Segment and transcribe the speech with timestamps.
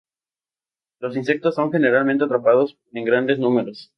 [0.99, 3.89] Los insectos son generalmente atrapados en grandes números.